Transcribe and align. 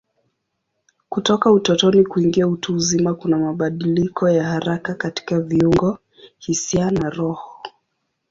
Kutoka 1.09 1.51
utotoni 1.51 2.03
kuingia 2.03 2.47
utu 2.47 2.75
uzima 2.75 3.13
kuna 3.13 3.37
mabadiliko 3.37 4.29
ya 4.29 4.43
haraka 4.43 4.93
katika 4.93 5.39
viungo, 5.39 5.97
hisia 6.39 6.91
na 6.91 7.09
roho. 7.09 7.59